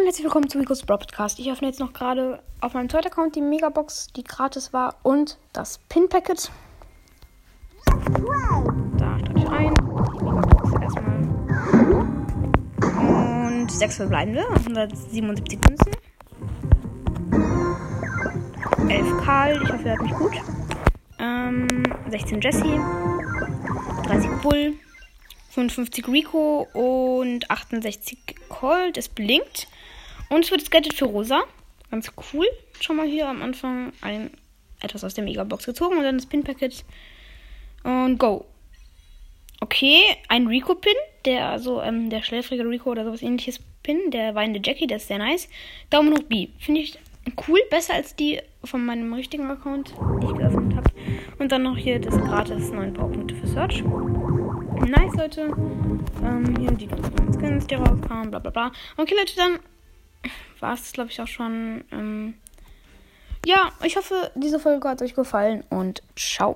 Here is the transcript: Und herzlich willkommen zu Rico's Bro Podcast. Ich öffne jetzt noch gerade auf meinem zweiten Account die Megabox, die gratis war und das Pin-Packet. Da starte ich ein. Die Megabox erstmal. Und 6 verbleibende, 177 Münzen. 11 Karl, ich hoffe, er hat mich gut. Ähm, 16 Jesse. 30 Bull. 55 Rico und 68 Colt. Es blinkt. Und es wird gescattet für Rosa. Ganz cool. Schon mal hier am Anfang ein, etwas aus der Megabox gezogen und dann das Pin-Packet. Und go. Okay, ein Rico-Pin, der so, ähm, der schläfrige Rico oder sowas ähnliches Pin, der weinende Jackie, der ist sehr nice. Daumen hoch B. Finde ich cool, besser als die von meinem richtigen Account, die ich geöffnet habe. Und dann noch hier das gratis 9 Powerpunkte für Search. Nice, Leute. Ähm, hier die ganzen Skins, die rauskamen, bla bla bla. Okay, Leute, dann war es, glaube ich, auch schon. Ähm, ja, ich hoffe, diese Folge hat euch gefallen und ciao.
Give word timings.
Und 0.00 0.06
herzlich 0.06 0.24
willkommen 0.24 0.48
zu 0.48 0.58
Rico's 0.58 0.82
Bro 0.82 0.96
Podcast. 0.96 1.38
Ich 1.38 1.50
öffne 1.50 1.68
jetzt 1.68 1.78
noch 1.78 1.92
gerade 1.92 2.42
auf 2.62 2.72
meinem 2.72 2.88
zweiten 2.88 3.08
Account 3.08 3.36
die 3.36 3.42
Megabox, 3.42 4.06
die 4.16 4.24
gratis 4.24 4.72
war 4.72 4.96
und 5.02 5.36
das 5.52 5.76
Pin-Packet. 5.90 6.50
Da 8.96 9.18
starte 9.18 9.32
ich 9.36 9.46
ein. 9.46 9.74
Die 9.74 10.24
Megabox 10.24 10.72
erstmal. 10.80 11.18
Und 13.52 13.70
6 13.70 13.96
verbleibende, 13.96 14.48
177 14.48 15.60
Münzen. 15.68 15.92
11 18.88 19.22
Karl, 19.22 19.62
ich 19.62 19.70
hoffe, 19.70 19.86
er 19.86 19.98
hat 19.98 20.02
mich 20.02 20.14
gut. 20.14 20.32
Ähm, 21.18 21.68
16 22.08 22.40
Jesse. 22.40 22.80
30 24.04 24.30
Bull. 24.40 24.72
55 25.50 26.08
Rico 26.08 26.66
und 26.72 27.50
68 27.50 28.18
Colt. 28.48 28.96
Es 28.96 29.10
blinkt. 29.10 29.68
Und 30.30 30.44
es 30.44 30.50
wird 30.50 30.60
gescattet 30.60 30.94
für 30.94 31.04
Rosa. 31.04 31.42
Ganz 31.90 32.10
cool. 32.32 32.46
Schon 32.80 32.96
mal 32.96 33.06
hier 33.06 33.28
am 33.28 33.42
Anfang 33.42 33.92
ein, 34.00 34.30
etwas 34.80 35.04
aus 35.04 35.14
der 35.14 35.24
Megabox 35.24 35.66
gezogen 35.66 35.98
und 35.98 36.04
dann 36.04 36.16
das 36.16 36.26
Pin-Packet. 36.26 36.84
Und 37.82 38.18
go. 38.18 38.46
Okay, 39.60 40.00
ein 40.28 40.46
Rico-Pin, 40.46 40.94
der 41.26 41.58
so, 41.58 41.82
ähm, 41.82 42.08
der 42.08 42.22
schläfrige 42.22 42.64
Rico 42.64 42.90
oder 42.90 43.04
sowas 43.04 43.20
ähnliches 43.20 43.60
Pin, 43.82 44.10
der 44.10 44.34
weinende 44.34 44.60
Jackie, 44.64 44.86
der 44.86 44.96
ist 44.96 45.08
sehr 45.08 45.18
nice. 45.18 45.48
Daumen 45.90 46.14
hoch 46.14 46.22
B. 46.22 46.48
Finde 46.58 46.80
ich 46.80 46.98
cool, 47.48 47.60
besser 47.70 47.94
als 47.94 48.16
die 48.16 48.40
von 48.64 48.84
meinem 48.84 49.12
richtigen 49.12 49.50
Account, 49.50 49.94
die 50.22 50.26
ich 50.26 50.34
geöffnet 50.34 50.76
habe. 50.76 50.90
Und 51.38 51.52
dann 51.52 51.62
noch 51.64 51.76
hier 51.76 51.98
das 51.98 52.16
gratis 52.16 52.70
9 52.70 52.94
Powerpunkte 52.94 53.34
für 53.34 53.46
Search. 53.46 53.82
Nice, 53.82 55.14
Leute. 55.16 55.52
Ähm, 56.24 56.54
hier 56.58 56.70
die 56.70 56.86
ganzen 56.86 57.32
Skins, 57.34 57.66
die 57.66 57.74
rauskamen, 57.74 58.30
bla 58.30 58.38
bla 58.38 58.50
bla. 58.50 58.72
Okay, 58.96 59.14
Leute, 59.14 59.36
dann 59.36 59.58
war 60.60 60.74
es, 60.74 60.92
glaube 60.92 61.10
ich, 61.10 61.20
auch 61.20 61.28
schon. 61.28 61.84
Ähm, 61.90 62.34
ja, 63.46 63.72
ich 63.82 63.96
hoffe, 63.96 64.30
diese 64.34 64.58
Folge 64.58 64.88
hat 64.88 65.00
euch 65.00 65.14
gefallen 65.14 65.64
und 65.70 66.02
ciao. 66.16 66.48